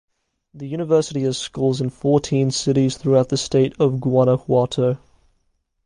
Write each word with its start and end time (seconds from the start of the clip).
The 0.55 0.65
university 0.67 1.21
has 1.25 1.37
schools 1.37 1.79
in 1.79 1.91
fourteen 1.91 2.49
cities 2.49 2.97
throughout 2.97 3.29
the 3.29 3.37
state 3.37 3.75
of 3.79 4.01
Guanajuato. 4.01 4.97